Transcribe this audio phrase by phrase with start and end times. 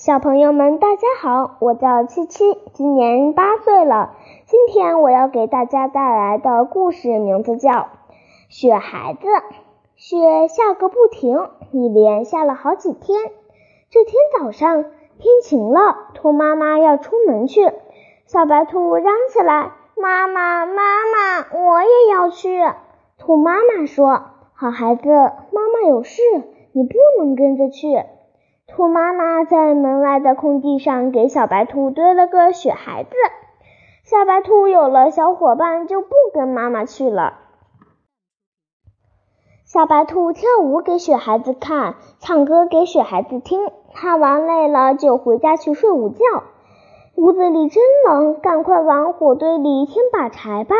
[0.00, 4.14] 小朋友们，大家好，我叫七七，今年八岁了。
[4.46, 7.70] 今天我要给大家带来的故事名字叫
[8.48, 9.28] 《雪孩子》。
[9.96, 13.20] 雪下个不停，一连下了好几天。
[13.90, 14.84] 这天早上
[15.18, 17.70] 天晴了，兔妈妈要出门去。
[18.24, 22.58] 小白兔嚷起来：“妈妈，妈妈，我也要去！”
[23.20, 24.22] 兔妈妈说
[24.56, 26.22] ：“好孩子，妈妈有事，
[26.72, 28.02] 你不能跟着去。”
[28.72, 33.10] 兔妈妈在门外的空地上给小白兔堆了个雪孩子。
[34.04, 37.34] 小白兔有了小伙伴，就不跟妈妈去了。
[39.64, 43.70] 小白兔跳舞给雪孩子看，唱歌给雪孩子听。
[43.92, 46.24] 他玩累了，就回家去睡午觉。
[47.16, 50.74] 屋子里真冷，赶快往火堆里添把柴吧。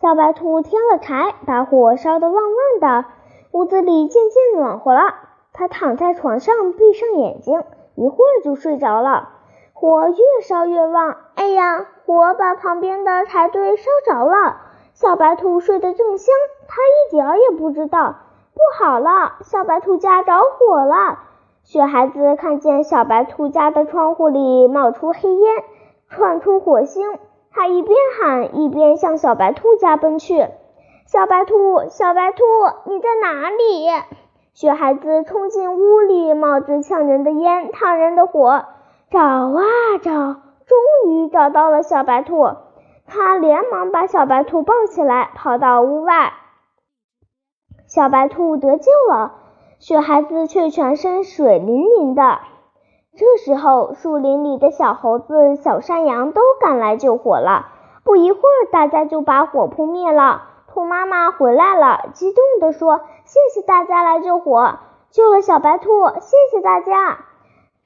[0.00, 3.08] 小白兔添了柴，把火烧得旺旺的，
[3.52, 5.00] 屋子里渐渐暖和了。
[5.52, 7.62] 他躺在床上，闭上眼睛，
[7.94, 9.30] 一会儿就睡着了。
[9.72, 14.56] 火越烧越旺，哎呀，火把旁边的柴堆烧着了。
[14.94, 16.34] 小白兔睡得正香，
[16.68, 18.16] 他一点儿也不知道。
[18.54, 21.18] 不好了，小白兔家着火了！
[21.64, 25.64] 雪孩子看见小白兔家的窗户里冒出黑烟，
[26.10, 27.18] 窜出火星，
[27.50, 30.46] 他一边喊一边向小白兔家奔去。
[31.06, 32.42] 小白兔，小白兔，
[32.86, 33.88] 你在哪里？
[34.54, 38.66] 雪孩子冲进屋里，冒着呛人的烟、烫人的火，
[39.10, 39.62] 找啊
[40.02, 42.50] 找，终于找到了小白兔。
[43.06, 46.34] 他连忙把小白兔抱起来，跑到屋外。
[47.86, 49.32] 小白兔得救了，
[49.78, 52.40] 雪孩子却全身水淋淋的。
[53.16, 57.68] 这时候，树林里的小猴子、小山羊都赶来救火了。
[58.04, 60.42] 不一会儿，大家就把火扑灭了。
[60.72, 64.78] 兔妈妈回来了，激动地说：“谢谢大家来救火，
[65.10, 67.18] 救了小白兔，谢谢大家。”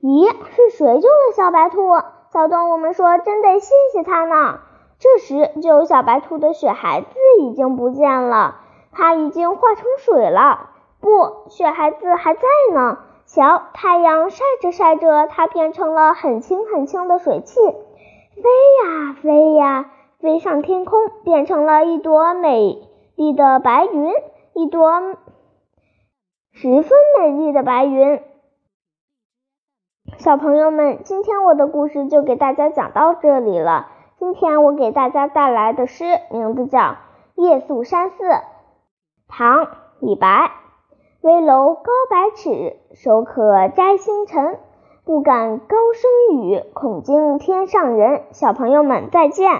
[0.01, 1.97] 咦，是谁救了小白兔？
[2.33, 4.61] 小动物们说：“真得谢谢他呢。”
[5.01, 7.09] 这时，救小白兔的雪孩子
[7.41, 8.56] 已经不见了，
[8.93, 10.71] 它已经化成水了。
[11.00, 12.99] 不，雪孩子还在呢。
[13.27, 18.43] 瞧，太阳晒着晒着，它变成了很轻很轻的水汽，飞
[18.84, 19.91] 呀飞呀。
[20.21, 24.12] 飞上天空，变成了一朵美丽的白云，
[24.54, 24.91] 一朵
[26.53, 28.22] 十分美丽的白云。
[30.19, 33.88] 小朋友们，今天我的故事就给大家讲到这里了。
[34.19, 36.81] 今天我给大家带来的诗名字叫
[37.34, 38.25] 《夜宿山寺》，
[39.28, 39.65] 唐·
[40.00, 40.50] 李白。
[41.21, 44.59] 危楼高百尺，手可摘星辰。
[45.05, 48.22] 不敢高声语，恐惊天上人。
[48.32, 49.50] 小朋友们，再见。